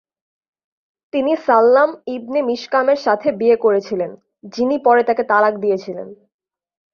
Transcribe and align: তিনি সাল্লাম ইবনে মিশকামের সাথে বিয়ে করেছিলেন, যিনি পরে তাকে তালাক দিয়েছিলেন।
তিনি 1.13 1.33
সাল্লাম 1.45 1.89
ইবনে 2.07 2.39
মিশকামের 2.41 2.99
সাথে 3.05 3.27
বিয়ে 3.39 3.57
করেছিলেন, 3.57 4.11
যিনি 4.53 4.75
পরে 4.77 5.01
তাকে 5.03 5.23
তালাক 5.23 5.53
দিয়েছিলেন। 5.59 6.07